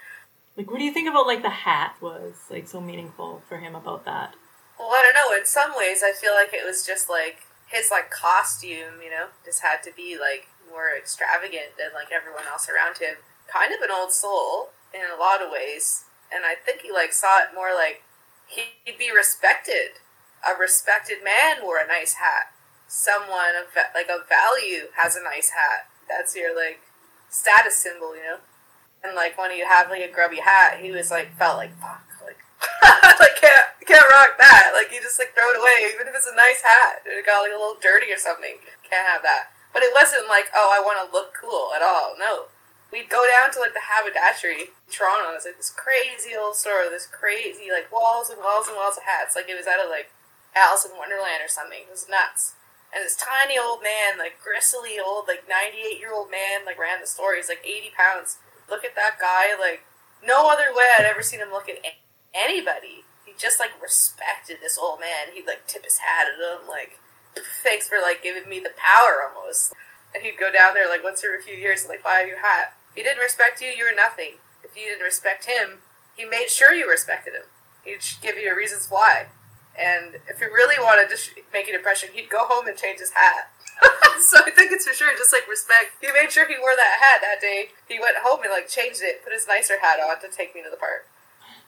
Like, 0.56 0.70
what 0.70 0.78
do 0.78 0.84
you 0.84 0.92
think 0.92 1.08
about 1.08 1.26
like 1.26 1.42
the 1.42 1.50
hat 1.50 1.96
was 2.00 2.34
like 2.50 2.68
so 2.68 2.80
meaningful 2.80 3.42
for 3.48 3.58
him 3.58 3.74
about 3.74 4.04
that? 4.04 4.34
Well, 4.78 4.90
I 4.90 5.02
don't 5.02 5.14
know. 5.14 5.36
In 5.36 5.46
some 5.46 5.72
ways, 5.76 6.02
I 6.02 6.12
feel 6.12 6.32
like 6.32 6.52
it 6.52 6.64
was 6.64 6.86
just 6.86 7.08
like 7.08 7.38
his 7.68 7.90
like 7.90 8.10
costume, 8.10 9.00
you 9.02 9.10
know, 9.10 9.26
just 9.44 9.62
had 9.62 9.82
to 9.84 9.92
be 9.94 10.18
like 10.18 10.48
more 10.68 10.90
extravagant 10.96 11.76
than 11.78 11.90
like 11.94 12.12
everyone 12.12 12.44
else 12.50 12.68
around 12.68 12.98
him. 12.98 13.16
Kind 13.46 13.72
of 13.74 13.80
an 13.80 13.90
old 13.90 14.12
soul 14.12 14.70
in 14.94 15.02
a 15.06 15.18
lot 15.18 15.42
of 15.42 15.50
ways, 15.50 16.04
and 16.32 16.44
I 16.44 16.54
think 16.54 16.82
he 16.82 16.90
like 16.90 17.12
saw 17.12 17.38
it 17.38 17.54
more 17.54 17.74
like 17.74 18.02
he'd 18.46 18.98
be 18.98 19.10
respected. 19.14 20.02
A 20.40 20.58
respected 20.58 21.22
man 21.22 21.62
wore 21.62 21.78
a 21.78 21.86
nice 21.86 22.14
hat. 22.14 22.52
Someone 22.88 23.54
of 23.54 23.68
like 23.94 24.08
of 24.08 24.28
value 24.28 24.88
has 24.96 25.14
a 25.14 25.22
nice 25.22 25.50
hat. 25.50 25.86
That's 26.08 26.34
your 26.34 26.56
like 26.56 26.80
status 27.28 27.76
symbol, 27.76 28.16
you 28.16 28.22
know. 28.22 28.38
And 29.02 29.16
like 29.16 29.38
when 29.38 29.56
you 29.56 29.64
have 29.64 29.88
like 29.88 30.04
a 30.04 30.12
grubby 30.12 30.40
hat, 30.40 30.80
he 30.80 30.92
was 30.92 31.10
like 31.10 31.32
felt 31.36 31.56
like 31.56 31.72
fuck, 31.80 32.04
like 32.20 32.36
like 33.20 33.36
can't 33.40 33.66
can't 33.86 34.10
rock 34.12 34.36
that. 34.36 34.76
Like 34.76 34.92
you 34.92 35.00
just 35.00 35.18
like 35.18 35.32
throw 35.32 35.48
it 35.50 35.60
away, 35.60 35.88
even 35.94 36.06
if 36.06 36.14
it's 36.14 36.28
a 36.28 36.36
nice 36.36 36.60
hat. 36.60 37.00
It 37.08 37.24
got 37.24 37.40
like 37.40 37.56
a 37.56 37.60
little 37.60 37.80
dirty 37.80 38.12
or 38.12 38.20
something. 38.20 38.60
Can't 38.84 39.08
have 39.08 39.22
that. 39.22 39.50
But 39.72 39.82
it 39.82 39.94
wasn't 39.96 40.28
like 40.28 40.52
oh 40.52 40.68
I 40.68 40.84
want 40.84 41.00
to 41.00 41.08
look 41.08 41.32
cool 41.32 41.72
at 41.72 41.80
all. 41.80 42.14
No, 42.20 42.52
we'd 42.92 43.08
go 43.08 43.24
down 43.24 43.50
to 43.54 43.60
like 43.60 43.72
the 43.72 43.88
haberdashery 43.88 44.74
in 44.74 44.90
Toronto. 44.90 45.32
It's 45.32 45.46
like 45.46 45.56
this 45.56 45.72
crazy 45.72 46.36
old 46.36 46.56
store, 46.56 46.90
this 46.90 47.08
crazy 47.08 47.70
like 47.72 47.88
walls 47.88 48.28
and 48.28 48.42
walls 48.42 48.68
and 48.68 48.76
walls 48.76 48.98
of 48.98 49.08
hats. 49.08 49.32
Like 49.32 49.48
it 49.48 49.56
was 49.56 49.66
out 49.66 49.80
of 49.80 49.88
like 49.88 50.12
Alice 50.54 50.84
in 50.84 50.92
Wonderland 50.98 51.40
or 51.40 51.48
something. 51.48 51.86
It 51.86 51.92
was 51.94 52.10
nuts. 52.10 52.58
And 52.90 53.06
this 53.06 53.14
tiny 53.14 53.54
old 53.54 53.82
man, 53.86 54.18
like 54.18 54.42
gristly 54.42 54.98
old, 54.98 55.30
like 55.30 55.46
ninety 55.46 55.78
eight 55.86 56.02
year 56.02 56.12
old 56.12 56.30
man, 56.30 56.66
like 56.66 56.78
ran 56.78 57.00
the 57.00 57.06
store. 57.06 57.38
He's 57.38 57.48
like 57.48 57.62
eighty 57.62 57.94
pounds. 57.94 58.42
Look 58.70 58.84
at 58.84 58.94
that 58.94 59.18
guy. 59.20 59.58
Like 59.58 59.84
no 60.24 60.50
other 60.50 60.74
way 60.74 60.84
I'd 60.96 61.04
ever 61.04 61.22
seen 61.22 61.40
him 61.40 61.50
look 61.50 61.68
at 61.68 61.78
anybody. 62.34 63.04
He 63.26 63.32
just 63.38 63.60
like 63.60 63.70
respected 63.82 64.58
this 64.60 64.78
old 64.78 65.00
man. 65.00 65.34
He'd 65.34 65.46
like 65.46 65.66
tip 65.66 65.84
his 65.84 65.98
hat 65.98 66.26
at 66.28 66.38
him, 66.38 66.68
like 66.68 66.98
thanks 67.62 67.88
for 67.88 67.98
like 68.00 68.22
giving 68.22 68.48
me 68.48 68.60
the 68.60 68.72
power 68.76 69.22
almost. 69.28 69.74
And 70.14 70.24
he'd 70.24 70.38
go 70.38 70.50
down 70.50 70.74
there 70.74 70.88
like 70.88 71.04
once 71.04 71.24
every 71.24 71.40
few 71.42 71.54
years 71.54 71.82
and 71.82 71.88
like 71.88 72.02
buy 72.02 72.20
a 72.22 72.26
new 72.26 72.36
hat. 72.36 72.74
If 72.90 72.96
he 72.96 73.02
didn't 73.02 73.22
respect 73.22 73.60
you, 73.60 73.68
you 73.68 73.84
were 73.84 73.94
nothing. 73.94 74.42
If 74.64 74.76
you 74.76 74.88
didn't 74.88 75.04
respect 75.04 75.46
him, 75.46 75.78
he 76.16 76.24
made 76.24 76.50
sure 76.50 76.74
you 76.74 76.88
respected 76.88 77.34
him. 77.34 77.48
He'd 77.84 78.00
give 78.20 78.36
you 78.36 78.54
reasons 78.54 78.88
why. 78.90 79.26
And 79.78 80.20
if 80.28 80.38
he 80.38 80.46
really 80.46 80.76
wanted 80.78 81.08
to 81.14 81.16
make 81.52 81.68
an 81.68 81.74
impression, 81.74 82.10
he'd 82.12 82.28
go 82.28 82.44
home 82.44 82.66
and 82.66 82.76
change 82.76 82.98
his 82.98 83.12
hat. 83.12 83.50
so 84.20 84.38
I 84.44 84.50
think 84.50 84.72
it's 84.72 84.86
for 84.86 84.92
sure 84.92 85.12
just 85.16 85.32
like 85.32 85.48
respect. 85.48 85.96
He 86.00 86.08
made 86.12 86.30
sure 86.30 86.46
he 86.46 86.58
wore 86.60 86.76
that 86.76 87.00
hat 87.00 87.20
that 87.22 87.40
day. 87.40 87.72
He 87.88 87.98
went 87.98 88.16
home 88.20 88.40
and 88.42 88.50
like 88.50 88.68
changed 88.68 89.00
it, 89.00 89.24
put 89.24 89.32
his 89.32 89.46
nicer 89.46 89.80
hat 89.80 89.98
on 90.00 90.20
to 90.20 90.28
take 90.28 90.54
me 90.54 90.62
to 90.62 90.70
the 90.70 90.76
park. 90.76 91.08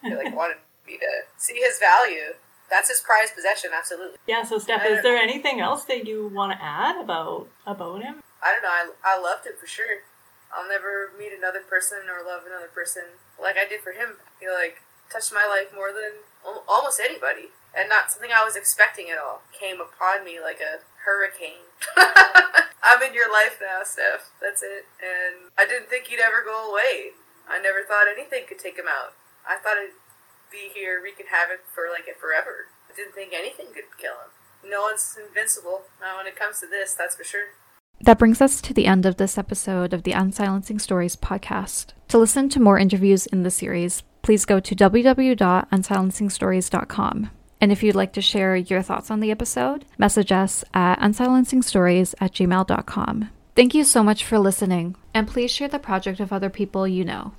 He 0.03 0.15
like 0.15 0.35
wanted 0.37 0.59
me 0.87 0.99
to 0.99 1.13
see 1.37 1.57
his 1.57 1.79
value. 1.79 2.37
That's 2.69 2.89
his 2.89 3.01
prized 3.01 3.35
possession, 3.35 3.71
absolutely. 3.77 4.17
Yeah. 4.27 4.43
So, 4.45 4.59
Steph, 4.59 4.85
is 4.87 5.03
there 5.03 5.17
anything 5.17 5.61
else 5.61 5.85
that 5.85 6.07
you 6.07 6.29
want 6.29 6.53
to 6.53 6.59
add 6.63 6.97
about 7.01 7.49
about 7.67 8.03
him? 8.03 8.23
I 8.43 8.53
don't 8.53 8.63
know. 8.63 8.73
I, 8.73 9.17
I 9.17 9.21
loved 9.21 9.47
him 9.47 9.55
for 9.61 9.67
sure. 9.67 10.09
I'll 10.53 10.69
never 10.69 11.13
meet 11.19 11.33
another 11.33 11.61
person 11.61 12.09
or 12.09 12.25
love 12.25 12.43
another 12.47 12.69
person 12.69 13.17
like 13.41 13.57
I 13.57 13.67
did 13.67 13.81
for 13.81 13.93
him. 13.93 14.21
He 14.41 14.49
like 14.49 14.83
touched 15.11 15.33
my 15.33 15.47
life 15.47 15.73
more 15.75 15.93
than 15.93 16.25
almost 16.69 17.01
anybody, 17.01 17.53
and 17.77 17.89
not 17.89 18.13
something 18.13 18.31
I 18.33 18.45
was 18.45 18.57
expecting 18.57 19.11
at 19.11 19.19
all. 19.19 19.43
Came 19.53 19.81
upon 19.81 20.25
me 20.25 20.41
like 20.41 20.61
a 20.61 20.81
hurricane. 21.05 21.69
I'm 22.83 23.03
in 23.03 23.15
your 23.15 23.33
life 23.33 23.59
now, 23.61 23.83
Steph. 23.85 24.31
That's 24.41 24.63
it. 24.63 24.87
And 25.01 25.51
I 25.59 25.67
didn't 25.67 25.89
think 25.89 26.07
he'd 26.07 26.21
ever 26.21 26.43
go 26.45 26.71
away. 26.71 27.11
I 27.49 27.61
never 27.61 27.83
thought 27.83 28.07
anything 28.11 28.45
could 28.49 28.59
take 28.59 28.79
him 28.79 28.89
out. 28.89 29.15
I 29.49 29.57
thought 29.57 29.79
it'd 29.79 29.95
be 30.51 30.71
here 30.75 31.01
wreaking 31.03 31.27
havoc 31.31 31.61
for 31.75 31.85
like 31.91 32.07
it 32.07 32.21
forever. 32.21 32.67
I 32.91 32.95
didn't 32.95 33.15
think 33.15 33.33
anything 33.33 33.67
could 33.75 33.97
kill 33.99 34.13
him. 34.13 34.31
No 34.69 34.83
one's 34.83 35.17
invincible. 35.19 35.83
Not 36.01 36.19
when 36.19 36.27
it 36.27 36.37
comes 36.37 36.61
to 36.61 36.67
this, 36.67 36.93
that's 36.95 37.17
for 37.17 37.25
sure. 37.25 37.47
That 38.01 38.19
brings 38.19 38.41
us 38.41 38.61
to 38.63 38.75
the 38.75 38.87
end 38.87 39.07
of 39.07 39.17
this 39.17 39.39
episode 39.39 39.93
of 39.93 40.03
the 40.03 40.11
Unsilencing 40.13 40.81
Stories 40.81 41.15
podcast. 41.17 41.93
To 42.09 42.19
listen 42.19 42.49
to 42.51 42.61
more 42.61 42.79
interviews 42.79 43.27
in 43.27 43.45
the 43.45 43.51
series, 43.51 44.03
please 44.23 44.45
go 44.45 44.59
to 44.61 44.75
www.unsilencingstories.com. 44.75 47.31
And 47.63 47.71
if 47.71 47.85
you'd 47.85 47.95
like 47.95 48.13
to 48.15 48.21
share 48.21 48.57
your 48.57 48.83
thoughts 48.83 49.09
on 49.09 49.21
the 49.21 49.31
episode, 49.31 49.85
message 49.97 50.33
us 50.33 50.65
at 50.75 50.99
unsilencingstories 50.99 52.13
at 52.21 52.33
gmail.com. 52.33 53.31
Thank 53.55 53.75
you 53.75 53.85
so 53.85 54.03
much 54.03 54.25
for 54.25 54.39
listening, 54.41 54.97
and 55.15 55.29
please 55.29 55.53
share 55.53 55.69
the 55.69 55.79
project 55.79 56.19
with 56.19 56.33
other 56.33 56.51
people 56.51 56.89
you 56.89 57.05
know. 57.05 57.35